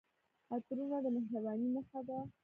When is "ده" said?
2.07-2.17